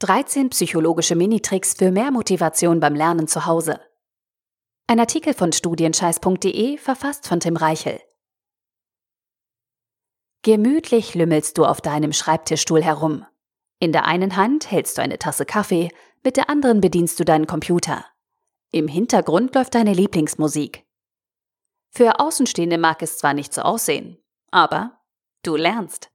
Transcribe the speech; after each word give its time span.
13 0.00 0.50
psychologische 0.50 1.16
Minitricks 1.16 1.72
für 1.72 1.90
mehr 1.90 2.10
Motivation 2.10 2.80
beim 2.80 2.94
Lernen 2.94 3.28
zu 3.28 3.46
Hause. 3.46 3.80
Ein 4.86 5.00
Artikel 5.00 5.32
von 5.32 5.52
studienscheiß.de 5.52 6.76
verfasst 6.76 7.26
von 7.26 7.40
Tim 7.40 7.56
Reichel. 7.56 7.98
Gemütlich 10.42 11.14
lümmelst 11.14 11.56
du 11.56 11.64
auf 11.64 11.80
deinem 11.80 12.12
Schreibtischstuhl 12.12 12.82
herum. 12.82 13.24
In 13.78 13.92
der 13.92 14.04
einen 14.04 14.36
Hand 14.36 14.70
hältst 14.70 14.98
du 14.98 15.02
eine 15.02 15.18
Tasse 15.18 15.46
Kaffee, 15.46 15.90
mit 16.22 16.36
der 16.36 16.50
anderen 16.50 16.82
bedienst 16.82 17.18
du 17.18 17.24
deinen 17.24 17.46
Computer. 17.46 18.04
Im 18.72 18.88
Hintergrund 18.88 19.54
läuft 19.54 19.74
deine 19.74 19.94
Lieblingsmusik. 19.94 20.84
Für 21.88 22.20
Außenstehende 22.20 22.76
mag 22.76 23.00
es 23.00 23.16
zwar 23.16 23.32
nicht 23.32 23.54
so 23.54 23.62
aussehen, 23.62 24.18
aber 24.50 25.00
du 25.42 25.56
lernst. 25.56 26.10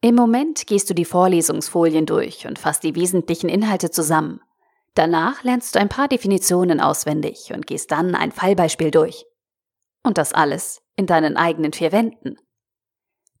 Im 0.00 0.14
Moment 0.14 0.66
gehst 0.66 0.88
du 0.90 0.94
die 0.94 1.04
Vorlesungsfolien 1.04 2.06
durch 2.06 2.46
und 2.46 2.58
fasst 2.58 2.84
die 2.84 2.94
wesentlichen 2.94 3.48
Inhalte 3.48 3.90
zusammen. 3.90 4.40
Danach 4.94 5.42
lernst 5.42 5.74
du 5.74 5.80
ein 5.80 5.88
paar 5.88 6.08
Definitionen 6.08 6.80
auswendig 6.80 7.52
und 7.52 7.66
gehst 7.66 7.90
dann 7.90 8.14
ein 8.14 8.32
Fallbeispiel 8.32 8.90
durch. 8.90 9.26
Und 10.04 10.18
das 10.18 10.32
alles 10.32 10.80
in 10.96 11.06
deinen 11.06 11.36
eigenen 11.36 11.72
vier 11.72 11.92
Wänden. 11.92 12.36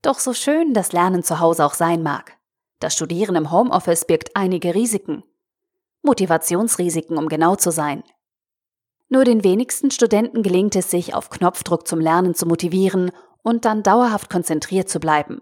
Doch 0.02 0.18
so 0.18 0.32
schön 0.32 0.74
das 0.74 0.92
Lernen 0.92 1.22
zu 1.22 1.40
Hause 1.40 1.64
auch 1.64 1.74
sein 1.74 2.02
mag, 2.02 2.38
das 2.80 2.94
Studieren 2.94 3.34
im 3.34 3.50
Homeoffice 3.50 4.04
birgt 4.04 4.30
einige 4.34 4.74
Risiken. 4.74 5.24
Motivationsrisiken, 6.02 7.18
um 7.18 7.28
genau 7.28 7.56
zu 7.56 7.72
sein. 7.72 8.04
Nur 9.08 9.24
den 9.24 9.42
wenigsten 9.42 9.90
Studenten 9.90 10.42
gelingt 10.42 10.76
es 10.76 10.90
sich, 10.90 11.14
auf 11.14 11.30
Knopfdruck 11.30 11.88
zum 11.88 12.00
Lernen 12.00 12.34
zu 12.34 12.46
motivieren 12.46 13.10
und 13.42 13.64
dann 13.64 13.82
dauerhaft 13.82 14.30
konzentriert 14.30 14.88
zu 14.88 15.00
bleiben. 15.00 15.40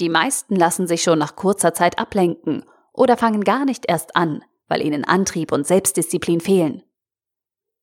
Die 0.00 0.08
meisten 0.08 0.54
lassen 0.54 0.86
sich 0.86 1.02
schon 1.02 1.18
nach 1.18 1.36
kurzer 1.36 1.74
Zeit 1.74 1.98
ablenken 1.98 2.64
oder 2.92 3.16
fangen 3.16 3.44
gar 3.44 3.64
nicht 3.64 3.84
erst 3.88 4.16
an, 4.16 4.44
weil 4.68 4.82
ihnen 4.82 5.04
Antrieb 5.04 5.52
und 5.52 5.66
Selbstdisziplin 5.66 6.40
fehlen. 6.40 6.82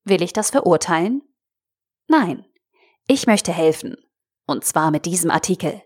Will 0.03 0.21
ich 0.21 0.33
das 0.33 0.51
verurteilen? 0.51 1.23
Nein, 2.07 2.45
ich 3.07 3.27
möchte 3.27 3.51
helfen. 3.51 3.97
Und 4.47 4.63
zwar 4.63 4.91
mit 4.91 5.05
diesem 5.05 5.31
Artikel. 5.31 5.81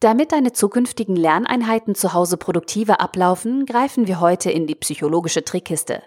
Damit 0.00 0.32
deine 0.32 0.52
zukünftigen 0.52 1.16
Lerneinheiten 1.16 1.94
zu 1.94 2.12
Hause 2.12 2.36
produktiver 2.36 3.00
ablaufen, 3.00 3.66
greifen 3.66 4.06
wir 4.06 4.20
heute 4.20 4.50
in 4.50 4.66
die 4.66 4.74
psychologische 4.74 5.44
Trickkiste. 5.44 6.02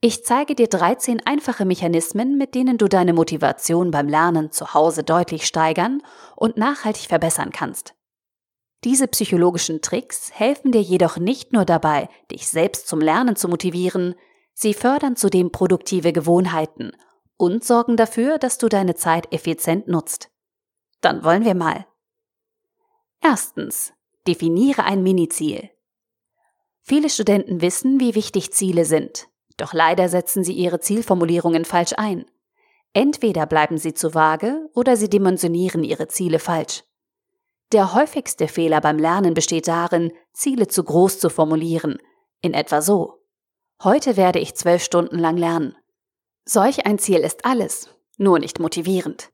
Ich 0.00 0.24
zeige 0.24 0.54
dir 0.54 0.68
13 0.68 1.26
einfache 1.26 1.64
Mechanismen, 1.64 2.36
mit 2.36 2.54
denen 2.54 2.76
du 2.76 2.86
deine 2.86 3.12
Motivation 3.12 3.90
beim 3.90 4.08
Lernen 4.08 4.52
zu 4.52 4.74
Hause 4.74 5.02
deutlich 5.02 5.46
steigern 5.46 6.02
und 6.36 6.56
nachhaltig 6.56 7.08
verbessern 7.08 7.50
kannst. 7.50 7.94
Diese 8.84 9.08
psychologischen 9.08 9.80
Tricks 9.80 10.30
helfen 10.32 10.70
dir 10.70 10.82
jedoch 10.82 11.16
nicht 11.16 11.52
nur 11.52 11.64
dabei, 11.64 12.08
dich 12.30 12.46
selbst 12.46 12.88
zum 12.88 13.00
Lernen 13.00 13.36
zu 13.36 13.48
motivieren, 13.48 14.14
sie 14.52 14.74
fördern 14.74 15.16
zudem 15.16 15.50
produktive 15.50 16.12
Gewohnheiten 16.12 16.92
und 17.38 17.64
sorgen 17.64 17.96
dafür, 17.96 18.38
dass 18.38 18.58
du 18.58 18.68
deine 18.68 18.94
Zeit 18.94 19.32
effizient 19.32 19.88
nutzt. 19.88 20.30
Dann 21.00 21.24
wollen 21.24 21.44
wir 21.44 21.54
mal. 21.54 21.86
Erstens. 23.20 23.92
Definiere 24.26 24.82
ein 24.82 25.04
Miniziel. 25.04 25.70
Viele 26.82 27.08
Studenten 27.08 27.60
wissen, 27.60 28.00
wie 28.00 28.16
wichtig 28.16 28.52
Ziele 28.52 28.84
sind, 28.84 29.28
doch 29.56 29.72
leider 29.72 30.08
setzen 30.08 30.44
sie 30.44 30.52
ihre 30.52 30.80
Zielformulierungen 30.80 31.64
falsch 31.64 31.94
ein. 31.96 32.26
Entweder 32.92 33.46
bleiben 33.46 33.78
sie 33.78 33.94
zu 33.94 34.14
vage 34.14 34.68
oder 34.74 34.96
sie 34.96 35.08
dimensionieren 35.08 35.84
ihre 35.84 36.08
Ziele 36.08 36.38
falsch. 36.38 36.84
Der 37.72 37.94
häufigste 37.94 38.48
Fehler 38.48 38.80
beim 38.80 38.98
Lernen 38.98 39.34
besteht 39.34 39.68
darin, 39.68 40.12
Ziele 40.32 40.68
zu 40.68 40.84
groß 40.84 41.18
zu 41.18 41.30
formulieren, 41.30 41.98
in 42.40 42.54
etwa 42.54 42.80
so. 42.80 43.22
Heute 43.82 44.16
werde 44.16 44.38
ich 44.38 44.54
zwölf 44.54 44.82
Stunden 44.82 45.18
lang 45.18 45.36
lernen. 45.36 45.76
Solch 46.44 46.86
ein 46.86 46.98
Ziel 46.98 47.18
ist 47.18 47.44
alles, 47.44 47.90
nur 48.18 48.38
nicht 48.38 48.60
motivierend. 48.60 49.30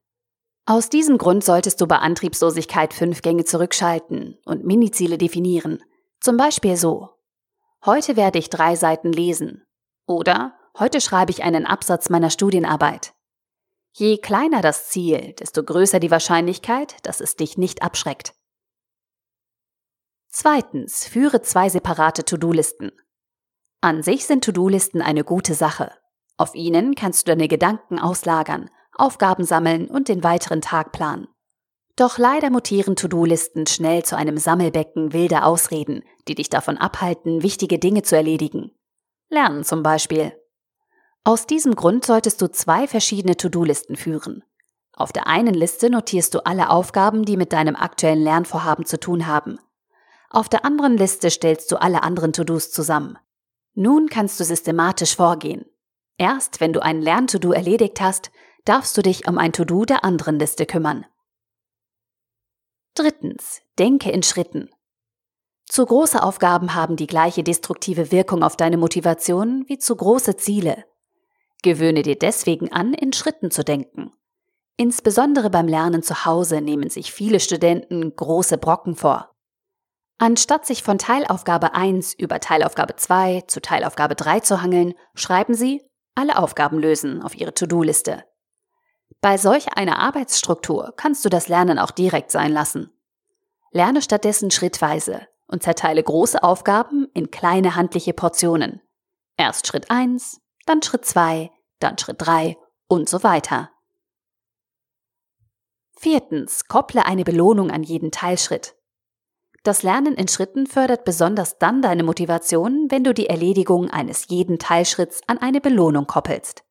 Aus 0.65 0.89
diesem 0.89 1.19
Grund 1.19 1.45
solltest 1.45 1.81
du 1.81 1.87
bei 1.87 1.99
Antriebslosigkeit 1.99 2.95
fünf 2.95 3.21
Gänge 3.23 3.45
zurückschalten 3.45 4.39
und 4.45 4.65
Miniziele 4.65 5.19
definieren. 5.19 5.83
Zum 6.21 6.37
Beispiel 6.37 6.77
so. 6.77 7.11
Heute 7.85 8.17
werde 8.17 8.39
ich 8.39 8.49
drei 8.49 8.77
Seiten 8.77 9.13
lesen 9.13 9.67
oder 10.07 10.55
heute 10.79 11.01
schreibe 11.01 11.31
ich 11.31 11.43
einen 11.43 11.67
Absatz 11.67 12.11
meiner 12.11 12.31
Studienarbeit. 12.31 13.15
Je 13.93 14.19
kleiner 14.19 14.63
das 14.63 14.89
Ziel, 14.89 15.35
desto 15.35 15.63
größer 15.63 16.01
die 16.01 16.11
Wahrscheinlichkeit, 16.11 16.97
dass 17.07 17.21
es 17.21 17.37
dich 17.37 17.59
nicht 17.59 17.83
abschreckt. 17.83 18.35
Zweitens, 20.29 21.07
führe 21.07 21.43
zwei 21.43 21.69
separate 21.69 22.25
To-Do-Listen. 22.25 22.93
An 23.83 24.03
sich 24.03 24.27
sind 24.27 24.45
To-Do-Listen 24.45 25.03
eine 25.03 25.25
gute 25.25 25.55
Sache. 25.55 25.93
Auf 26.39 26.55
ihnen 26.55 26.95
kannst 26.95 27.27
du 27.27 27.33
deine 27.33 27.49
Gedanken 27.49 27.99
auslagern, 27.99 28.71
Aufgaben 28.95 29.45
sammeln 29.45 29.89
und 29.89 30.09
den 30.09 30.25
weiteren 30.25 30.63
Tag 30.63 30.93
planen. 30.93 31.29
Doch 31.97 32.17
leider 32.17 32.49
mutieren 32.49 32.97
To-Do-Listen 32.97 33.67
schnell 33.67 34.05
zu 34.05 34.17
einem 34.17 34.39
Sammelbecken 34.39 35.13
wilder 35.13 35.45
Ausreden, 35.45 36.03
die 36.27 36.35
dich 36.35 36.49
davon 36.49 36.79
abhalten, 36.79 37.43
wichtige 37.43 37.79
Dinge 37.79 38.03
zu 38.03 38.17
erledigen. 38.17 38.73
Lernen 39.33 39.65
zum 39.65 39.83
Beispiel. 39.83 40.33
Aus 41.25 41.47
diesem 41.47 41.75
Grund 41.75 42.05
solltest 42.05 42.43
du 42.43 42.51
zwei 42.51 42.87
verschiedene 42.87 43.37
To-Do-Listen 43.37 43.97
führen. 43.97 44.45
Auf 44.93 45.11
der 45.11 45.27
einen 45.27 45.55
Liste 45.55 45.89
notierst 45.89 46.35
du 46.35 46.45
alle 46.45 46.69
Aufgaben, 46.69 47.25
die 47.25 47.39
mit 47.39 47.55
deinem 47.55 47.75
aktuellen 47.75 48.23
Lernvorhaben 48.23 48.85
zu 48.85 49.01
tun 49.01 49.27
haben. 49.27 49.59
Auf 50.29 50.51
der 50.51 50.67
anderen 50.67 50.99
Liste 50.99 51.31
stellst 51.31 51.73
du 51.73 51.81
alle 51.81 52.03
anderen 52.03 52.35
To-Dos 52.35 52.71
zusammen. 52.71 53.19
Nun 53.75 54.09
kannst 54.09 54.39
du 54.39 54.45
systematisch 54.45 55.17
vorgehen. 55.17 55.65
Erst 56.19 56.61
wenn 56.61 56.75
du 56.75 56.81
ein 56.81 57.01
Lern-To-Do 57.01 57.53
erledigt 57.53 58.03
hast, 58.03 58.31
darfst 58.67 58.97
du 58.99 59.03
dich 59.03 59.27
um 59.27 59.39
ein 59.39 59.55
To-Do 59.55 59.87
der 59.87 60.05
anderen 60.05 60.39
Liste 60.39 60.67
kümmern. 60.67 61.07
Drittens, 62.95 63.63
denke 63.79 64.11
in 64.11 64.23
Schritten. 64.23 64.69
Zu 65.73 65.87
große 65.87 66.23
Aufgaben 66.23 66.75
haben 66.75 66.97
die 66.97 67.07
gleiche 67.07 67.43
destruktive 67.43 68.13
Wirkung 68.13 68.43
auf 68.43 68.59
deine 68.59 68.77
Motivation 68.77 69.65
wie 69.69 69.79
zu 69.79 69.97
große 69.97 70.37
Ziele. 70.37 70.85
Gewöhne 71.63 72.03
dir 72.03 72.19
deswegen 72.19 72.71
an, 72.71 72.93
in 72.93 73.15
Schritten 73.15 73.51
zu 73.51 73.65
denken. 73.65 74.13
Insbesondere 74.77 75.49
beim 75.49 75.67
Lernen 75.67 76.03
zu 76.03 76.27
Hause 76.27 76.61
nehmen 76.61 76.91
sich 76.91 77.11
viele 77.11 77.41
Studenten 77.41 78.15
große 78.15 78.59
Brocken 78.59 78.97
vor. 78.97 79.35
Anstatt 80.19 80.67
sich 80.67 80.83
von 80.83 80.99
Teilaufgabe 80.99 81.75
1 81.75 82.13
über 82.19 82.39
Teilaufgabe 82.39 82.97
2 82.97 83.45
zu 83.47 83.63
Teilaufgabe 83.63 84.15
3 84.15 84.41
zu 84.41 84.61
hangeln, 84.61 84.93
schreiben 85.15 85.55
Sie 85.55 85.81
alle 86.15 86.37
Aufgaben 86.37 86.81
lösen 86.81 87.23
auf 87.23 87.35
Ihre 87.35 87.55
To-Do-Liste. 87.55 88.25
Bei 89.23 89.39
solch 89.39 89.73
einer 89.75 90.01
Arbeitsstruktur 90.01 90.93
kannst 90.99 91.25
du 91.25 91.31
das 91.31 91.49
Lernen 91.49 91.79
auch 91.79 91.93
direkt 91.93 92.31
sein 92.31 92.53
lassen. 92.53 92.91
Lerne 93.71 94.03
stattdessen 94.03 94.51
schrittweise, 94.51 95.29
und 95.53 95.63
zerteile 95.63 96.03
große 96.03 96.43
Aufgaben 96.43 97.07
in 97.15 97.31
kleine 97.31 97.77
handliche 97.77 98.15
Portionen. 98.15 98.81
Erst 99.37 99.67
Schritt 99.67 99.91
1, 99.91 100.41
dann 100.67 100.83
Schritt 100.83 101.05
2, 101.05 101.51
dann 101.79 101.99
Schritt 101.99 102.17
3 102.19 102.57
und 102.89 103.09
so 103.09 103.23
weiter. 103.23 103.71
Viertens, 105.97 106.67
kopple 106.67 107.07
eine 107.07 107.25
Belohnung 107.25 107.71
an 107.71 107.83
jeden 107.83 108.11
Teilschritt. 108.11 108.75
Das 109.63 109.85
Lernen 109.85 110.15
in 110.15 110.27
Schritten 110.27 110.67
fördert 110.67 111.05
besonders 111.05 111.59
dann 111.59 111.83
deine 111.83 112.03
Motivation, 112.03 112.87
wenn 112.91 113.05
du 113.05 113.15
die 113.15 113.29
Erledigung 113.29 113.89
eines 113.89 114.27
jeden 114.29 114.59
Teilschritts 114.59 115.21
an 115.29 115.39
eine 115.39 115.61
Belohnung 115.61 116.09
koppelst. 116.09 116.65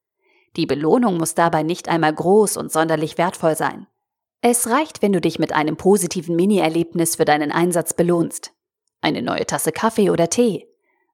Die 0.58 0.66
Belohnung 0.66 1.18
muss 1.18 1.34
dabei 1.34 1.64
nicht 1.64 1.88
einmal 1.88 2.14
groß 2.14 2.58
und 2.58 2.72
sonderlich 2.72 3.18
wertvoll 3.18 3.56
sein. 3.56 3.88
Es 4.42 4.68
reicht, 4.68 5.02
wenn 5.02 5.14
du 5.14 5.22
dich 5.22 5.40
mit 5.40 5.54
einem 5.54 5.78
positiven 5.78 6.36
Mini-Erlebnis 6.36 7.16
für 7.16 7.26
deinen 7.26 7.52
Einsatz 7.52 7.94
belohnst 7.94 8.52
eine 9.02 9.22
neue 9.22 9.46
Tasse 9.46 9.72
Kaffee 9.72 10.10
oder 10.10 10.30
Tee, 10.30 10.68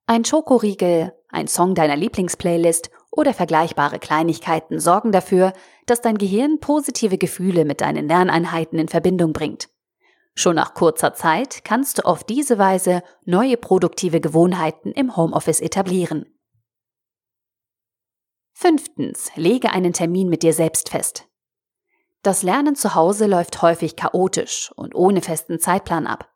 ein 0.06 0.24
Schokoriegel, 0.24 1.14
ein 1.30 1.48
Song 1.48 1.76
deiner 1.76 1.98
Lieblingsplaylist 1.98 2.92
oder 3.12 3.34
vergleichbare 3.34 4.00
Kleinigkeiten 4.00 4.80
sorgen 4.80 5.12
dafür, 5.12 5.54
dass 5.86 6.02
dein 6.02 6.18
Gehirn 6.18 6.60
positive 6.60 7.18
Gefühle 7.18 7.66
mit 7.66 7.82
deinen 7.82 8.08
Lerneinheiten 8.08 8.80
in 8.80 8.88
Verbindung 8.88 9.34
bringt. 9.34 9.70
Schon 10.34 10.56
nach 10.56 10.76
kurzer 10.76 11.14
Zeit 11.14 11.66
kannst 11.66 11.98
du 11.98 12.06
auf 12.06 12.24
diese 12.24 12.58
Weise 12.58 13.02
neue 13.26 13.58
produktive 13.58 14.22
Gewohnheiten 14.22 14.92
im 14.92 15.18
Homeoffice 15.18 15.62
etablieren. 15.62 16.26
Fünftens, 18.54 19.32
lege 19.36 19.72
einen 19.72 19.94
Termin 19.94 20.30
mit 20.30 20.44
dir 20.44 20.54
selbst 20.54 20.90
fest. 20.90 21.28
Das 22.22 22.44
Lernen 22.44 22.76
zu 22.76 22.96
Hause 22.96 23.26
läuft 23.26 23.62
häufig 23.62 23.96
chaotisch 23.96 24.72
und 24.76 24.96
ohne 24.96 25.22
festen 25.22 25.60
Zeitplan 25.60 26.08
ab. 26.08 26.30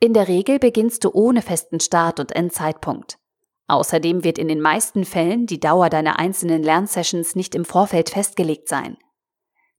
In 0.00 0.14
der 0.14 0.28
Regel 0.28 0.58
beginnst 0.58 1.02
du 1.04 1.10
ohne 1.12 1.42
festen 1.42 1.80
Start- 1.80 2.20
und 2.20 2.30
Endzeitpunkt. 2.34 3.18
Außerdem 3.66 4.22
wird 4.22 4.38
in 4.38 4.48
den 4.48 4.60
meisten 4.60 5.04
Fällen 5.04 5.46
die 5.46 5.60
Dauer 5.60 5.90
deiner 5.90 6.18
einzelnen 6.18 6.62
Lernsessions 6.62 7.34
nicht 7.34 7.54
im 7.54 7.64
Vorfeld 7.64 8.10
festgelegt 8.10 8.68
sein. 8.68 8.96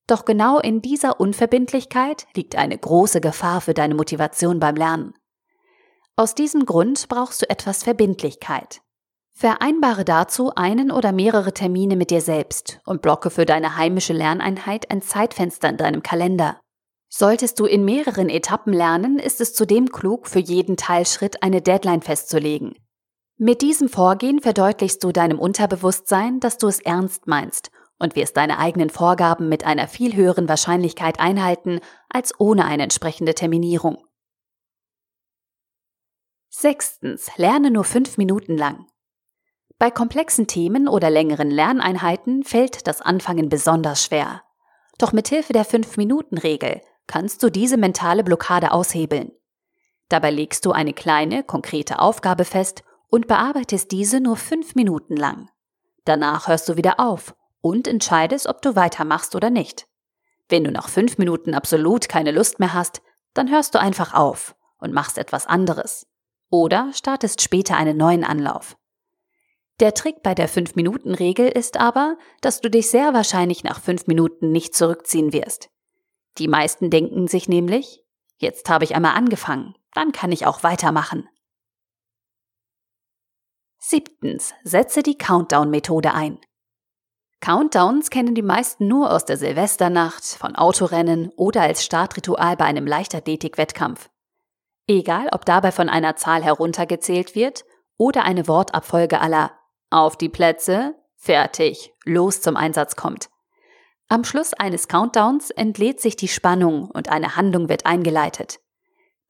Doch 0.07 0.25
genau 0.25 0.60
in 0.60 0.81
dieser 0.81 1.19
Unverbindlichkeit 1.19 2.27
liegt 2.36 2.56
eine 2.56 2.77
große 2.77 3.21
Gefahr 3.21 3.62
für 3.62 3.74
deine 3.74 3.95
Motivation 3.95 4.60
beim 4.60 4.75
Lernen. 4.75 5.13
Aus 6.16 6.36
diesem 6.36 6.65
Grund 6.65 7.07
brauchst 7.07 7.42
du 7.42 7.50
etwas 7.50 7.83
Verbindlichkeit. 7.83 8.81
Vereinbare 9.33 10.04
dazu 10.04 10.54
einen 10.54 10.92
oder 10.92 11.13
mehrere 11.13 11.54
Termine 11.54 11.95
mit 11.95 12.12
dir 12.12 12.19
selbst 12.19 12.81
und 12.86 13.01
blocke 13.01 13.30
für 13.30 13.45
deine 13.45 13.77
heimische 13.77 14.12
Lerneinheit 14.12 14.92
ein 14.92 15.01
Zeitfenster 15.01 15.69
in 15.69 15.77
deinem 15.77 16.04
Kalender. 16.04 16.60
Solltest 17.12 17.60
du 17.60 17.66
in 17.66 17.84
mehreren 17.84 18.30
Etappen 18.30 18.72
lernen, 18.72 19.18
ist 19.18 19.42
es 19.42 19.56
zudem 19.56 19.92
klug, 19.92 20.28
für 20.28 20.40
jeden 20.40 20.78
Teilschritt 20.78 21.42
eine 21.42 21.62
Deadline 21.62 22.04
festzulegen. 22.04 22.76
Mit 23.38 23.64
diesem 23.64 23.90
Vorgehen 23.90 24.40
verdeutlichst 24.42 25.04
du 25.04 25.12
deinem 25.12 25.40
Unterbewusstsein, 25.40 26.40
dass 26.40 26.60
du 26.60 26.68
es 26.68 26.80
ernst 26.80 27.26
meinst 27.26 27.72
und 27.98 28.16
wirst 28.16 28.38
deine 28.38 28.60
eigenen 28.60 28.92
Vorgaben 28.92 29.50
mit 29.50 29.66
einer 29.66 29.88
viel 29.88 30.16
höheren 30.16 30.48
Wahrscheinlichkeit 30.48 31.20
einhalten 31.20 31.80
als 32.10 32.40
ohne 32.40 32.66
eine 32.66 32.84
entsprechende 32.84 33.34
Terminierung. 33.34 34.06
Sechstens, 36.50 37.32
lerne 37.38 37.72
nur 37.72 37.86
fünf 37.86 38.18
Minuten 38.18 38.56
lang. 38.56 38.86
Bei 39.80 39.90
komplexen 39.90 40.46
Themen 40.46 40.88
oder 40.88 41.10
längeren 41.10 41.50
Lerneinheiten 41.50 42.44
fällt 42.44 42.86
das 42.86 43.02
Anfangen 43.02 43.50
besonders 43.50 44.04
schwer. 44.04 44.44
Doch 44.98 45.14
mit 45.14 45.30
Hilfe 45.30 45.54
der 45.54 45.64
Fünf-Minuten-Regel 45.64 46.82
kannst 47.10 47.42
du 47.42 47.50
diese 47.50 47.76
mentale 47.76 48.24
Blockade 48.24 48.72
aushebeln. 48.72 49.32
Dabei 50.10 50.30
legst 50.30 50.64
du 50.66 50.72
eine 50.72 50.94
kleine, 50.94 51.44
konkrete 51.44 52.00
Aufgabe 52.00 52.46
fest 52.46 52.84
und 53.10 53.28
bearbeitest 53.28 53.92
diese 53.92 54.20
nur 54.20 54.38
fünf 54.38 54.76
Minuten 54.76 55.18
lang. 55.18 55.50
Danach 56.06 56.48
hörst 56.48 56.70
du 56.70 56.78
wieder 56.78 57.00
auf 57.00 57.36
und 57.62 57.88
entscheidest, 57.88 58.48
ob 58.48 58.62
du 58.62 58.76
weitermachst 58.76 59.36
oder 59.36 59.50
nicht. 59.50 59.88
Wenn 60.50 60.64
du 60.64 60.72
nach 60.72 60.88
fünf 60.88 61.18
Minuten 61.18 61.56
absolut 61.56 62.10
keine 62.10 62.32
Lust 62.32 62.60
mehr 62.60 62.74
hast, 62.74 63.02
dann 63.34 63.50
hörst 63.50 63.74
du 63.74 63.80
einfach 63.80 64.14
auf 64.14 64.56
und 64.78 64.94
machst 64.94 65.18
etwas 65.18 65.48
anderes. 65.48 66.08
Oder 66.52 66.92
startest 66.94 67.42
später 67.42 67.76
einen 67.76 67.98
neuen 67.98 68.24
Anlauf. 68.24 68.78
Der 69.80 69.96
Trick 69.96 70.22
bei 70.22 70.36
der 70.36 70.48
5-Minuten-Regel 70.48 71.48
ist 71.48 71.78
aber, 71.78 72.18
dass 72.42 72.62
du 72.62 72.70
dich 72.70 72.90
sehr 72.90 73.14
wahrscheinlich 73.16 73.64
nach 73.64 73.80
5 73.82 74.06
Minuten 74.06 74.52
nicht 74.52 74.76
zurückziehen 74.76 75.34
wirst. 75.34 75.70
Die 76.39 76.47
meisten 76.47 76.89
denken 76.89 77.27
sich 77.27 77.50
nämlich, 77.50 78.03
jetzt 78.38 78.69
habe 78.69 78.86
ich 78.86 78.95
einmal 78.95 79.15
angefangen, 79.15 79.75
dann 79.94 80.13
kann 80.13 80.31
ich 80.31 80.45
auch 80.45 80.63
weitermachen. 80.63 81.27
Siebtens, 83.77 84.53
setze 84.63 85.03
die 85.03 85.18
Countdown-Methode 85.18 86.13
ein. 86.13 86.39
Countdowns 87.41 88.09
kennen 88.09 88.36
die 88.36 88.41
meisten 88.41 88.88
nur 88.88 89.12
aus 89.12 89.25
der 89.25 89.38
Silvesternacht, 89.38 90.25
von 90.25 90.56
Autorennen 90.56 91.30
oder 91.38 91.62
als 91.62 91.83
Startritual 91.83 92.57
bei 92.57 92.65
einem 92.65 92.86
Leichtathletik-Wettkampf. 92.86 94.09
Egal, 94.88 95.30
ob 95.31 95.45
dabei 95.45 95.71
von 95.71 95.88
einer 95.88 96.15
Zahl 96.15 96.44
heruntergezählt 96.44 97.36
wird 97.36 97.63
oder 97.97 98.24
eine 98.24 98.47
Wortabfolge 98.47 99.21
aller 99.21 99.51
Auf 99.89 100.18
die 100.18 100.30
Plätze, 100.30 100.95
fertig, 101.15 101.94
los 102.03 102.41
zum 102.41 102.57
Einsatz 102.57 102.95
kommt. 102.95 103.30
Am 104.12 104.24
Schluss 104.24 104.56
eines 104.56 104.88
Countdowns 104.88 105.52
entlädt 105.52 106.02
sich 106.02 106.16
die 106.16 106.28
Spannung 106.28 106.90
und 106.90 107.10
eine 107.10 107.36
Handlung 107.36 107.70
wird 107.70 107.86
eingeleitet. 107.86 108.60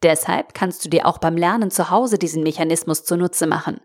Deshalb 0.02 0.54
kannst 0.54 0.86
du 0.86 0.90
dir 0.90 1.06
auch 1.06 1.18
beim 1.18 1.36
Lernen 1.36 1.70
zu 1.70 1.90
Hause 1.90 2.18
diesen 2.18 2.44
Mechanismus 2.44 3.04
zunutze 3.04 3.46
machen. 3.46 3.82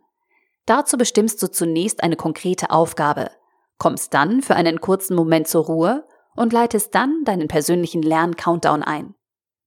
Dazu 0.66 0.96
bestimmst 0.96 1.42
du 1.42 1.50
zunächst 1.50 2.00
eine 2.04 2.14
konkrete 2.14 2.70
Aufgabe, 2.70 3.32
kommst 3.76 4.14
dann 4.14 4.40
für 4.40 4.54
einen 4.54 4.80
kurzen 4.80 5.16
Moment 5.16 5.48
zur 5.48 5.64
Ruhe 5.64 6.06
und 6.36 6.52
leitest 6.52 6.94
dann 6.94 7.24
deinen 7.24 7.48
persönlichen 7.48 8.02
Lern-Countdown 8.02 8.84
ein. 8.84 9.16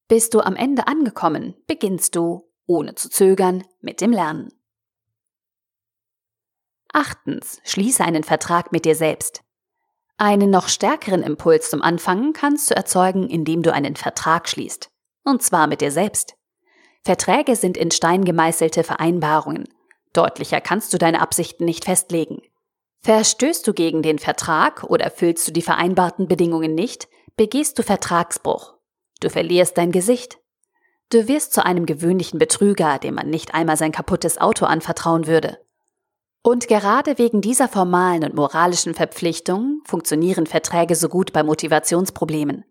Bist 0.08 0.34
du 0.34 0.40
am 0.40 0.56
Ende 0.56 0.88
angekommen, 0.88 1.56
beginnst 1.68 2.16
du, 2.16 2.50
ohne 2.66 2.96
zu 2.96 3.10
zögern, 3.10 3.66
mit 3.82 4.00
dem 4.00 4.14
Lernen. 4.14 4.54
Achtens, 6.94 7.60
schließe 7.66 8.02
einen 8.04 8.24
Vertrag 8.24 8.72
mit 8.72 8.86
dir 8.86 8.96
selbst. 8.96 9.44
Einen 10.18 10.50
noch 10.50 10.68
stärkeren 10.68 11.22
Impuls 11.22 11.70
zum 11.70 11.84
Anfangen 11.84 12.34
kannst 12.34 12.72
du 12.72 12.76
erzeugen, 12.76 13.30
indem 13.30 13.62
du 13.62 13.72
einen 13.72 13.96
Vertrag 13.96 14.50
schließt. 14.50 14.90
Und 15.24 15.44
zwar 15.44 15.68
mit 15.68 15.82
dir 15.82 15.92
selbst. 15.92 16.36
Verträge 17.04 17.56
sind 17.56 17.78
in 17.78 17.92
Stein 17.92 18.26
gemeißelte 18.26 18.84
Vereinbarungen. 18.84 19.66
Deutlicher 20.14 20.60
kannst 20.60 20.92
du 20.92 20.98
deine 20.98 21.22
Absichten 21.22 21.66
nicht 21.66 21.86
festlegen. 21.86 22.42
Verstößt 23.02 23.68
du 23.68 23.74
gegen 23.74 24.02
den 24.02 24.18
Vertrag 24.18 24.84
oder 24.84 25.06
erfüllst 25.06 25.48
du 25.48 25.52
die 25.52 25.62
vereinbarten 25.62 26.28
Bedingungen 26.28 26.74
nicht, 26.74 27.08
begehst 27.36 27.78
du 27.78 27.84
Vertragsbruch. 27.84 28.74
Du 29.20 29.30
verlierst 29.30 29.78
dein 29.78 29.92
Gesicht. 29.92 30.40
Du 31.12 31.28
wirst 31.28 31.54
zu 31.54 31.64
einem 31.64 31.86
gewöhnlichen 31.86 32.40
Betrüger, 32.40 32.98
dem 32.98 33.14
man 33.14 33.30
nicht 33.30 33.54
einmal 33.54 33.78
sein 33.78 33.92
kaputtes 33.92 34.40
Auto 34.40 34.66
anvertrauen 34.66 35.28
würde. 35.28 35.60
Und 36.48 36.70
gerade 36.70 37.18
wegen 37.18 37.42
dieser 37.42 37.68
formalen 37.68 38.24
und 38.24 38.34
moralischen 38.34 38.94
Verpflichtungen 38.94 39.82
funktionieren 39.84 40.46
Verträge 40.46 40.96
so 40.96 41.10
gut 41.10 41.34
bei 41.34 41.44
Motivationsproblemen. 41.44 42.64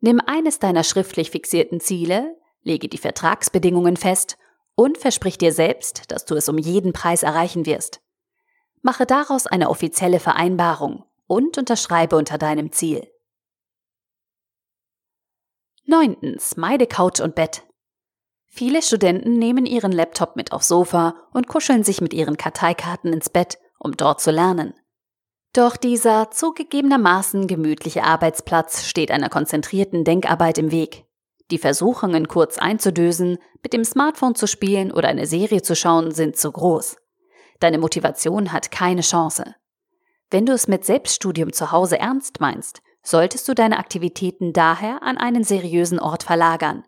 Nimm 0.00 0.20
eines 0.26 0.58
deiner 0.58 0.82
schriftlich 0.82 1.30
fixierten 1.30 1.78
Ziele, 1.78 2.36
lege 2.64 2.88
die 2.88 2.98
Vertragsbedingungen 2.98 3.96
fest 3.96 4.36
und 4.74 4.98
versprich 4.98 5.38
dir 5.38 5.52
selbst, 5.52 6.10
dass 6.10 6.24
du 6.24 6.34
es 6.34 6.48
um 6.48 6.58
jeden 6.58 6.92
Preis 6.92 7.22
erreichen 7.22 7.66
wirst. 7.66 8.00
Mache 8.82 9.06
daraus 9.06 9.46
eine 9.46 9.70
offizielle 9.70 10.18
Vereinbarung 10.18 11.04
und 11.28 11.56
unterschreibe 11.56 12.16
unter 12.16 12.36
deinem 12.36 12.72
Ziel. 12.72 13.06
Neuntens, 15.84 16.56
meide 16.56 16.88
Couch 16.88 17.20
und 17.20 17.36
Bett. 17.36 17.62
Viele 18.48 18.82
Studenten 18.82 19.34
nehmen 19.34 19.66
ihren 19.66 19.92
Laptop 19.92 20.34
mit 20.34 20.52
aufs 20.52 20.68
Sofa 20.68 21.14
und 21.32 21.46
kuscheln 21.46 21.84
sich 21.84 22.00
mit 22.00 22.12
ihren 22.12 22.36
Karteikarten 22.36 23.12
ins 23.12 23.28
Bett, 23.28 23.58
um 23.78 23.96
dort 23.96 24.20
zu 24.20 24.30
lernen. 24.30 24.74
Doch 25.52 25.76
dieser 25.76 26.30
zugegebenermaßen 26.30 27.46
gemütliche 27.46 28.04
Arbeitsplatz 28.04 28.84
steht 28.84 29.10
einer 29.10 29.28
konzentrierten 29.28 30.04
Denkarbeit 30.04 30.58
im 30.58 30.70
Weg. 30.70 31.04
Die 31.50 31.58
Versuchungen, 31.58 32.28
kurz 32.28 32.58
einzudösen, 32.58 33.38
mit 33.62 33.72
dem 33.72 33.84
Smartphone 33.84 34.34
zu 34.34 34.46
spielen 34.46 34.92
oder 34.92 35.08
eine 35.08 35.26
Serie 35.26 35.62
zu 35.62 35.74
schauen, 35.74 36.10
sind 36.10 36.36
zu 36.36 36.52
groß. 36.52 36.96
Deine 37.60 37.78
Motivation 37.78 38.52
hat 38.52 38.70
keine 38.70 39.00
Chance. 39.00 39.54
Wenn 40.30 40.44
du 40.44 40.52
es 40.52 40.68
mit 40.68 40.84
Selbststudium 40.84 41.52
zu 41.52 41.72
Hause 41.72 41.98
ernst 41.98 42.40
meinst, 42.40 42.82
solltest 43.02 43.48
du 43.48 43.54
deine 43.54 43.78
Aktivitäten 43.78 44.52
daher 44.52 45.02
an 45.02 45.16
einen 45.16 45.44
seriösen 45.44 45.98
Ort 45.98 46.22
verlagern 46.22 46.84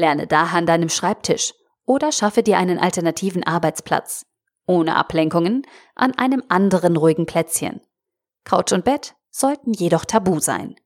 Lerne 0.00 0.26
daher 0.26 0.58
an 0.58 0.66
deinem 0.66 0.88
Schreibtisch 0.88 1.54
oder 1.84 2.10
schaffe 2.10 2.42
dir 2.42 2.58
einen 2.58 2.78
alternativen 2.78 3.44
Arbeitsplatz. 3.44 4.26
Ohne 4.66 4.96
Ablenkungen 4.96 5.66
an 5.94 6.16
einem 6.16 6.42
anderen 6.48 6.96
ruhigen 6.96 7.26
Plätzchen. 7.26 7.80
Couch 8.44 8.72
und 8.72 8.84
Bett 8.84 9.14
sollten 9.30 9.72
jedoch 9.72 10.04
tabu 10.04 10.40
sein. 10.40 10.76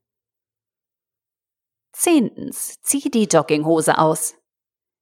Zehntens, 1.93 2.81
zieh 2.83 3.11
die 3.11 3.25
Jogginghose 3.25 3.99
aus. 3.99 4.35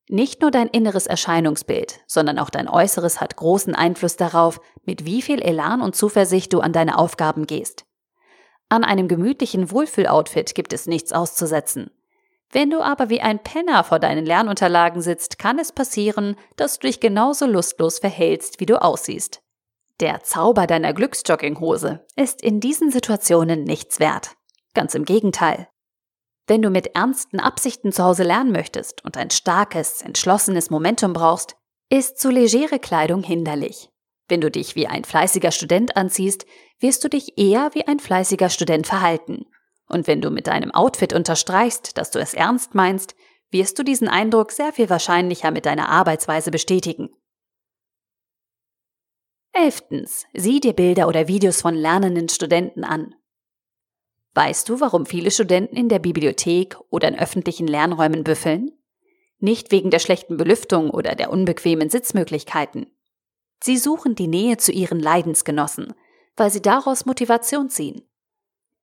Nicht 0.08 0.42
nur 0.42 0.50
dein 0.50 0.68
inneres 0.68 1.06
Erscheinungsbild, 1.06 2.00
sondern 2.06 2.38
auch 2.38 2.50
dein 2.50 2.68
Äußeres 2.68 3.20
hat 3.20 3.36
großen 3.36 3.74
Einfluss 3.74 4.16
darauf, 4.16 4.60
mit 4.84 5.06
wie 5.06 5.22
viel 5.22 5.40
Elan 5.40 5.80
und 5.80 5.96
Zuversicht 5.96 6.52
du 6.52 6.60
an 6.60 6.72
deine 6.72 6.98
Aufgaben 6.98 7.46
gehst. 7.46 7.86
An 8.68 8.84
einem 8.84 9.08
gemütlichen 9.08 9.70
Wohlfühloutfit 9.70 10.54
gibt 10.54 10.72
es 10.72 10.86
nichts 10.86 11.12
auszusetzen. 11.12 11.90
Wenn 12.52 12.68
du 12.68 12.82
aber 12.82 13.08
wie 13.08 13.22
ein 13.22 13.42
Penner 13.42 13.82
vor 13.82 13.98
deinen 13.98 14.26
Lernunterlagen 14.26 15.00
sitzt, 15.00 15.38
kann 15.38 15.58
es 15.58 15.72
passieren, 15.72 16.36
dass 16.56 16.78
du 16.78 16.86
dich 16.86 17.00
genauso 17.00 17.46
lustlos 17.46 17.98
verhältst, 17.98 18.60
wie 18.60 18.66
du 18.66 18.80
aussiehst. 18.80 19.40
Der 20.00 20.22
Zauber 20.22 20.66
deiner 20.66 20.92
Glücksjogginghose 20.92 22.04
ist 22.14 22.42
in 22.42 22.60
diesen 22.60 22.90
Situationen 22.90 23.64
nichts 23.64 24.00
wert. 24.00 24.36
Ganz 24.74 24.94
im 24.94 25.06
Gegenteil. 25.06 25.68
Wenn 26.46 26.60
du 26.60 26.68
mit 26.68 26.94
ernsten 26.94 27.40
Absichten 27.40 27.90
zu 27.90 28.04
Hause 28.04 28.22
lernen 28.22 28.52
möchtest 28.52 29.02
und 29.02 29.16
ein 29.16 29.30
starkes, 29.30 30.02
entschlossenes 30.02 30.68
Momentum 30.68 31.14
brauchst, 31.14 31.56
ist 31.88 32.18
zu 32.18 32.30
legere 32.30 32.78
Kleidung 32.78 33.22
hinderlich. 33.22 33.88
Wenn 34.28 34.40
du 34.42 34.50
dich 34.50 34.76
wie 34.76 34.86
ein 34.86 35.04
fleißiger 35.04 35.52
Student 35.52 35.96
anziehst, 35.96 36.44
wirst 36.80 37.02
du 37.02 37.08
dich 37.08 37.38
eher 37.38 37.70
wie 37.72 37.86
ein 37.86 37.98
fleißiger 37.98 38.50
Student 38.50 38.86
verhalten 38.86 39.46
und 39.92 40.06
wenn 40.06 40.20
du 40.20 40.30
mit 40.30 40.46
deinem 40.46 40.72
Outfit 40.72 41.12
unterstreichst, 41.12 41.96
dass 41.98 42.10
du 42.10 42.18
es 42.18 42.34
ernst 42.34 42.74
meinst, 42.74 43.14
wirst 43.50 43.78
du 43.78 43.82
diesen 43.82 44.08
Eindruck 44.08 44.50
sehr 44.50 44.72
viel 44.72 44.88
wahrscheinlicher 44.90 45.50
mit 45.50 45.66
deiner 45.66 45.88
Arbeitsweise 45.88 46.50
bestätigen. 46.50 47.10
Elftens. 49.52 50.24
Sieh 50.32 50.60
dir 50.60 50.72
Bilder 50.72 51.06
oder 51.08 51.28
Videos 51.28 51.60
von 51.60 51.74
lernenden 51.74 52.30
Studenten 52.30 52.84
an. 52.84 53.14
Weißt 54.34 54.68
du, 54.70 54.80
warum 54.80 55.04
viele 55.04 55.30
Studenten 55.30 55.76
in 55.76 55.90
der 55.90 55.98
Bibliothek 55.98 56.78
oder 56.88 57.08
in 57.08 57.18
öffentlichen 57.18 57.66
Lernräumen 57.66 58.24
büffeln? 58.24 58.70
Nicht 59.38 59.70
wegen 59.70 59.90
der 59.90 59.98
schlechten 59.98 60.38
Belüftung 60.38 60.88
oder 60.88 61.14
der 61.14 61.30
unbequemen 61.30 61.90
Sitzmöglichkeiten. 61.90 62.86
Sie 63.62 63.76
suchen 63.76 64.14
die 64.14 64.28
Nähe 64.28 64.56
zu 64.56 64.72
ihren 64.72 65.00
Leidensgenossen, 65.00 65.92
weil 66.36 66.50
sie 66.50 66.62
daraus 66.62 67.04
Motivation 67.04 67.68
ziehen. 67.68 68.08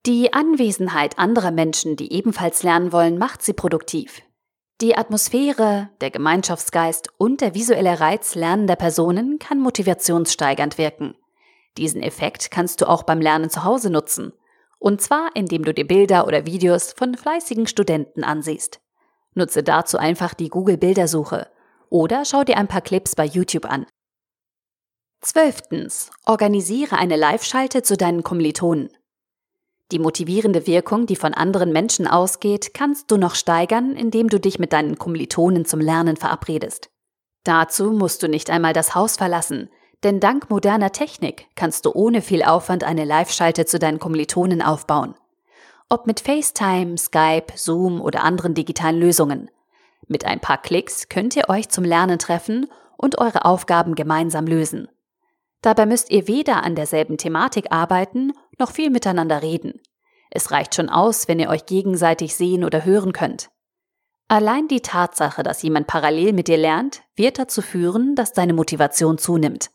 Die 0.05 0.33
Anwesenheit 0.33 1.19
anderer 1.19 1.51
Menschen, 1.51 1.97
die 1.97 2.13
ebenfalls 2.13 2.63
lernen 2.63 2.93
wollen, 2.93 3.17
macht 3.17 3.41
sie 3.41 3.53
produktiv. 3.53 4.21
Die 4.79 4.95
Atmosphäre, 4.95 5.89
der 5.99 6.09
Gemeinschaftsgeist 6.09 7.09
und 7.17 7.41
der 7.41 7.53
visuelle 7.53 7.99
Reiz 7.99 8.33
lernender 8.35 8.77
Personen 8.77 9.37
kann 9.39 9.59
motivationssteigernd 9.59 10.77
wirken. 10.77 11.15
Diesen 11.77 12.01
Effekt 12.01 12.49
kannst 12.49 12.79
du 12.79 12.87
auch 12.87 13.03
beim 13.03 13.19
Lernen 13.19 13.49
zu 13.49 13.65
Hause 13.65 13.89
nutzen. 13.89 14.31
Und 14.79 15.01
zwar, 15.01 15.31
indem 15.35 15.65
du 15.65 15.73
dir 15.73 15.85
Bilder 15.85 16.25
oder 16.25 16.45
Videos 16.45 16.93
von 16.93 17.15
fleißigen 17.15 17.67
Studenten 17.67 18.23
ansiehst. 18.23 18.79
Nutze 19.33 19.63
dazu 19.63 19.97
einfach 19.97 20.33
die 20.33 20.47
Google-Bildersuche 20.47 21.49
oder 21.89 22.23
schau 22.23 22.45
dir 22.45 22.57
ein 22.57 22.69
paar 22.69 22.81
Clips 22.81 23.15
bei 23.15 23.25
YouTube 23.25 23.65
an. 23.65 23.85
Zwölftens. 25.21 26.11
Organisiere 26.25 26.97
eine 26.97 27.17
Live-Schalte 27.17 27.83
zu 27.83 27.97
deinen 27.97 28.23
Kommilitonen. 28.23 28.89
Die 29.91 29.99
motivierende 29.99 30.67
Wirkung, 30.67 31.07
die 31.07 31.15
von 31.15 31.33
anderen 31.33 31.71
Menschen 31.71 32.07
ausgeht, 32.07 32.73
kannst 32.73 33.09
du 33.09 33.17
noch 33.17 33.33
steigern, 33.33 33.95
indem 33.95 34.29
du 34.29 34.39
dich 34.39 34.59
mit 34.59 34.71
deinen 34.71 34.99
Kommilitonen 34.99 35.65
zum 35.65 35.79
Lernen 35.79 36.15
verabredest. 36.15 36.91
Dazu 37.43 37.91
musst 37.91 38.21
du 38.21 38.27
nicht 38.27 38.51
einmal 38.51 38.73
das 38.73 38.93
Haus 38.93 39.15
verlassen, 39.15 39.69
denn 40.03 40.19
dank 40.19 40.49
moderner 40.49 40.91
Technik 40.91 41.47
kannst 41.55 41.85
du 41.85 41.91
ohne 41.91 42.21
viel 42.21 42.43
Aufwand 42.43 42.83
eine 42.83 43.03
Live-Schalte 43.03 43.65
zu 43.65 43.79
deinen 43.79 43.99
Kommilitonen 43.99 44.61
aufbauen. 44.61 45.15
Ob 45.89 46.05
mit 46.05 46.19
FaceTime, 46.19 46.97
Skype, 46.97 47.47
Zoom 47.55 47.99
oder 47.99 48.23
anderen 48.23 48.53
digitalen 48.53 48.99
Lösungen. 48.99 49.49
Mit 50.07 50.23
ein 50.25 50.39
paar 50.39 50.61
Klicks 50.61 51.09
könnt 51.09 51.35
ihr 51.35 51.49
euch 51.49 51.69
zum 51.69 51.83
Lernen 51.83 52.19
treffen 52.19 52.67
und 52.95 53.17
eure 53.17 53.45
Aufgaben 53.45 53.95
gemeinsam 53.95 54.45
lösen. 54.45 54.87
Dabei 55.61 55.85
müsst 55.85 56.09
ihr 56.09 56.27
weder 56.27 56.63
an 56.63 56.75
derselben 56.75 57.17
Thematik 57.17 57.71
arbeiten, 57.71 58.31
noch 58.57 58.71
viel 58.71 58.89
miteinander 58.89 59.41
reden. 59.41 59.81
Es 60.31 60.51
reicht 60.51 60.75
schon 60.75 60.89
aus, 60.89 61.27
wenn 61.27 61.39
ihr 61.39 61.49
euch 61.49 61.65
gegenseitig 61.65 62.35
sehen 62.35 62.63
oder 62.63 62.85
hören 62.85 63.13
könnt. 63.13 63.49
Allein 64.27 64.67
die 64.67 64.81
Tatsache, 64.81 65.41
dass 65.41 65.63
jemand 65.63 65.87
parallel 65.87 66.33
mit 66.33 66.47
dir 66.47 66.57
lernt, 66.57 67.01
wird 67.15 67.39
dazu 67.39 67.61
führen, 67.63 68.15
dass 68.15 68.31
deine 68.31 68.53
Motivation 68.53 69.17
zunimmt. 69.17 69.71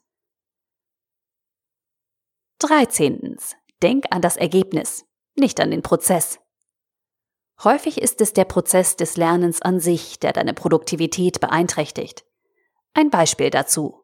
13. 2.61 3.37
Denk 3.83 4.07
an 4.11 4.23
das 4.23 4.37
Ergebnis, 4.37 5.05
nicht 5.35 5.61
an 5.61 5.73
den 5.73 5.83
Prozess. 5.83 6.38
Häufig 7.62 8.00
ist 8.00 8.21
es 8.21 8.33
der 8.33 8.45
Prozess 8.45 8.97
des 8.97 9.17
Lernens 9.17 9.61
an 9.61 9.81
sich, 9.81 10.21
der 10.21 10.33
deine 10.33 10.55
Produktivität 10.55 11.41
beeinträchtigt. 11.41 12.25
Ein 12.95 13.11
Beispiel 13.11 13.50
dazu. 13.50 14.03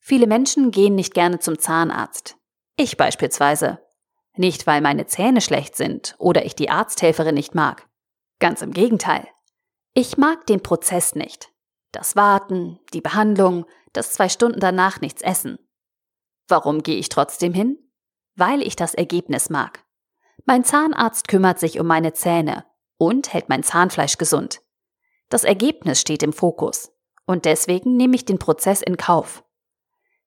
Viele 0.00 0.26
Menschen 0.26 0.70
gehen 0.70 0.94
nicht 0.94 1.14
gerne 1.14 1.38
zum 1.38 1.58
Zahnarzt. 1.58 2.36
Ich 2.76 2.96
beispielsweise. 2.96 3.78
Nicht, 4.34 4.66
weil 4.66 4.80
meine 4.80 5.06
Zähne 5.06 5.40
schlecht 5.40 5.76
sind 5.76 6.16
oder 6.18 6.44
ich 6.44 6.56
die 6.56 6.70
Arzthelferin 6.70 7.34
nicht 7.34 7.54
mag. 7.54 7.88
Ganz 8.38 8.62
im 8.62 8.72
Gegenteil. 8.72 9.28
Ich 9.92 10.16
mag 10.16 10.46
den 10.46 10.62
Prozess 10.62 11.14
nicht. 11.14 11.52
Das 11.92 12.16
Warten, 12.16 12.80
die 12.94 13.00
Behandlung, 13.00 13.66
das 13.92 14.12
zwei 14.12 14.28
Stunden 14.28 14.60
danach 14.60 15.00
nichts 15.00 15.20
essen. 15.20 15.58
Warum 16.48 16.82
gehe 16.82 16.96
ich 16.96 17.08
trotzdem 17.08 17.52
hin? 17.52 17.78
Weil 18.36 18.62
ich 18.62 18.76
das 18.76 18.94
Ergebnis 18.94 19.50
mag. 19.50 19.84
Mein 20.46 20.64
Zahnarzt 20.64 21.28
kümmert 21.28 21.58
sich 21.58 21.78
um 21.78 21.86
meine 21.86 22.12
Zähne 22.12 22.64
und 22.96 23.32
hält 23.32 23.48
mein 23.48 23.62
Zahnfleisch 23.62 24.16
gesund. 24.16 24.62
Das 25.28 25.44
Ergebnis 25.44 26.00
steht 26.00 26.22
im 26.22 26.32
Fokus 26.32 26.92
und 27.26 27.44
deswegen 27.44 27.96
nehme 27.96 28.16
ich 28.16 28.24
den 28.24 28.38
Prozess 28.38 28.80
in 28.82 28.96
Kauf. 28.96 29.44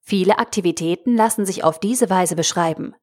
Viele 0.05 0.37
Aktivitäten 0.37 1.15
lassen 1.15 1.45
sich 1.45 1.63
auf 1.63 1.79
diese 1.79 2.09
Weise 2.09 2.35
beschreiben. 2.35 2.93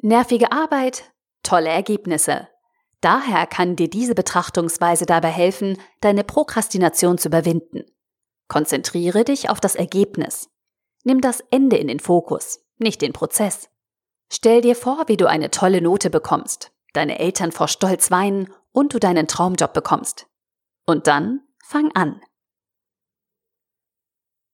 Nervige 0.00 0.50
Arbeit, 0.50 1.12
tolle 1.44 1.68
Ergebnisse. 1.68 2.48
Daher 3.00 3.46
kann 3.46 3.76
dir 3.76 3.88
diese 3.88 4.16
Betrachtungsweise 4.16 5.06
dabei 5.06 5.30
helfen, 5.30 5.78
deine 6.00 6.24
Prokrastination 6.24 7.16
zu 7.16 7.28
überwinden. 7.28 7.84
Konzentriere 8.48 9.22
dich 9.24 9.50
auf 9.50 9.60
das 9.60 9.76
Ergebnis. 9.76 10.50
Nimm 11.04 11.20
das 11.20 11.40
Ende 11.50 11.76
in 11.76 11.86
den 11.86 12.00
Fokus, 12.00 12.60
nicht 12.78 13.02
den 13.02 13.12
Prozess. 13.12 13.70
Stell 14.28 14.62
dir 14.62 14.74
vor, 14.74 15.04
wie 15.06 15.16
du 15.16 15.28
eine 15.28 15.50
tolle 15.50 15.80
Note 15.80 16.10
bekommst, 16.10 16.72
deine 16.92 17.20
Eltern 17.20 17.52
vor 17.52 17.68
Stolz 17.68 18.10
weinen 18.10 18.52
und 18.72 18.94
du 18.94 18.98
deinen 18.98 19.28
Traumjob 19.28 19.72
bekommst. 19.72 20.26
Und 20.86 21.06
dann 21.06 21.40
fang 21.64 21.92
an. 21.94 22.20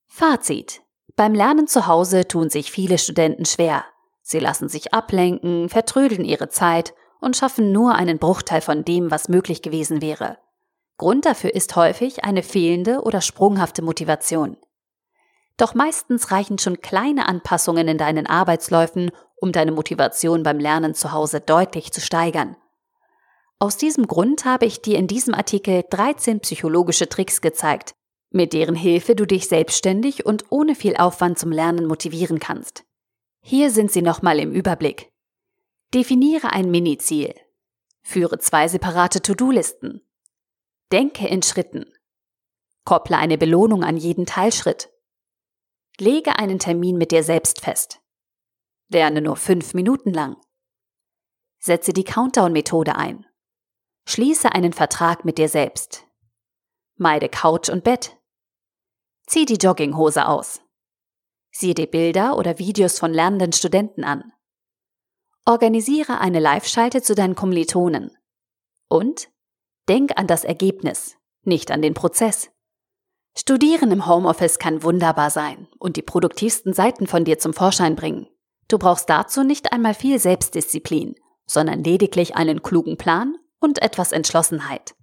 Fazit. 0.07 0.83
Beim 1.19 1.35
Lernen 1.35 1.67
zu 1.67 1.89
Hause 1.89 2.29
tun 2.29 2.49
sich 2.49 2.71
viele 2.71 2.97
Studenten 2.97 3.45
schwer. 3.45 3.85
Sie 4.23 4.39
lassen 4.39 4.69
sich 4.69 4.95
ablenken, 4.95 5.69
vertrödeln 5.69 6.25
ihre 6.25 6.49
Zeit 6.49 6.95
und 7.21 7.37
schaffen 7.37 7.73
nur 7.73 7.97
einen 7.97 8.21
Bruchteil 8.21 8.61
von 8.61 8.85
dem, 8.85 9.11
was 9.11 9.29
möglich 9.29 9.61
gewesen 9.61 10.01
wäre. 10.01 10.39
Grund 10.97 11.27
dafür 11.27 11.53
ist 11.53 11.75
häufig 11.75 12.23
eine 12.23 12.45
fehlende 12.45 13.01
oder 13.03 13.21
sprunghafte 13.21 13.83
Motivation. 13.83 14.59
Doch 15.57 15.75
meistens 15.75 16.31
reichen 16.31 16.59
schon 16.59 16.83
kleine 16.83 17.27
Anpassungen 17.27 17.89
in 17.89 17.99
deinen 17.99 18.29
Arbeitsläufen, 18.29 19.11
um 19.41 19.51
deine 19.51 19.73
Motivation 19.73 20.45
beim 20.45 20.61
Lernen 20.61 20.95
zu 20.95 21.11
Hause 21.11 21.41
deutlich 21.41 21.93
zu 21.93 22.01
steigern. 22.01 22.57
Aus 23.59 23.77
diesem 23.77 24.07
Grund 24.07 24.45
habe 24.45 24.67
ich 24.67 24.83
dir 24.83 24.97
in 24.97 25.09
diesem 25.09 25.35
Artikel 25.35 25.83
13 25.91 26.39
psychologische 26.39 27.09
Tricks 27.09 27.41
gezeigt, 27.41 27.97
mit 28.31 28.53
deren 28.53 28.75
Hilfe 28.75 29.15
du 29.15 29.27
dich 29.27 29.49
selbstständig 29.49 30.27
und 30.27 30.47
ohne 30.51 30.75
viel 30.75 30.97
Aufwand 30.97 31.39
zum 31.39 31.51
Lernen 31.51 31.87
motivieren 31.87 32.39
kannst. 32.39 32.85
Hier 33.41 33.71
sind 33.71 33.91
sie 33.91 34.03
nochmal 34.03 34.39
im 34.39 34.53
Überblick. 34.53 35.13
Definiere 35.95 36.53
ein 36.53 36.71
Mini-Ziel. 36.71 37.35
Führe 38.03 38.39
zwei 38.39 38.69
separate 38.69 39.23
To-Do-Listen. 39.23 40.03
Denke 40.93 41.27
in 41.27 41.43
Schritten. 41.43 41.87
Kopple 42.85 43.17
eine 43.17 43.39
Belohnung 43.39 43.85
an 43.85 43.97
jeden 43.97 44.27
Teilschritt. 44.27 44.91
Lege 45.99 46.39
einen 46.39 46.59
Termin 46.59 46.97
mit 46.97 47.11
dir 47.11 47.23
selbst 47.23 47.61
fest. 47.61 48.01
Lerne 48.89 49.21
nur 49.21 49.37
fünf 49.37 49.75
Minuten 49.75 50.13
lang. 50.13 50.37
Setze 51.59 51.93
die 51.93 52.05
Countdown-Methode 52.05 52.97
ein. 52.97 53.27
Schließe 54.07 54.53
einen 54.53 54.73
Vertrag 54.73 55.25
mit 55.25 55.39
dir 55.39 55.49
selbst. 55.49 56.07
Meide 56.97 57.29
Couch 57.29 57.69
und 57.69 57.85
Bett. 57.85 58.18
Zieh 59.29 59.45
die 59.45 59.57
Jogginghose 59.57 60.27
aus. 60.27 60.63
Sieh 61.51 61.75
dir 61.75 61.87
Bilder 61.87 62.39
oder 62.39 62.59
Videos 62.59 62.99
von 62.99 63.13
lernenden 63.13 63.53
Studenten 63.53 64.03
an. 64.03 64.33
Organisiere 65.45 66.19
eine 66.19 66.41
Live-Schalte 66.41 67.03
zu 67.03 67.15
deinen 67.15 67.35
Kommilitonen. 67.35 68.17
Und 68.89 69.29
denk 69.87 70.13
an 70.17 70.29
das 70.29 70.45
Ergebnis, 70.45 71.19
nicht 71.43 71.71
an 71.71 71.83
den 71.83 71.93
Prozess. 71.93 72.51
Studieren 73.37 73.91
im 73.91 74.07
Homeoffice 74.07 74.59
kann 74.59 74.83
wunderbar 74.83 75.29
sein 75.29 75.69
und 75.79 75.97
die 75.97 76.03
produktivsten 76.03 76.73
Seiten 76.73 77.07
von 77.07 77.27
dir 77.27 77.39
zum 77.39 77.53
Vorschein 77.53 77.97
bringen. 77.97 78.29
Du 78.69 78.79
brauchst 78.79 79.11
dazu 79.11 79.45
nicht 79.45 79.75
einmal 79.75 79.93
viel 79.93 80.19
Selbstdisziplin, 80.19 81.17
sondern 81.45 81.85
lediglich 81.85 82.35
einen 82.35 82.63
klugen 82.63 82.97
Plan 82.97 83.37
und 83.61 83.83
etwas 83.83 84.13
Entschlossenheit. 84.13 84.95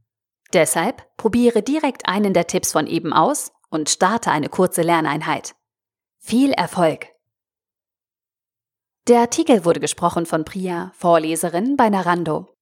Deshalb 0.52 1.16
probiere 1.16 1.62
direkt 1.62 2.08
einen 2.08 2.34
der 2.34 2.48
Tipps 2.48 2.72
von 2.72 2.88
eben 2.88 3.14
aus 3.14 3.52
und 3.70 3.90
starte 3.90 4.32
eine 4.32 4.50
kurze 4.50 4.82
Lerneinheit. 4.82 5.56
Viel 6.18 6.52
Erfolg! 6.52 7.08
Der 9.08 9.20
Artikel 9.20 9.66
wurde 9.66 9.80
gesprochen 9.80 10.26
von 10.26 10.46
Priya, 10.46 10.92
Vorleserin 10.96 11.78
bei 11.78 11.90
Narando. 11.90 12.55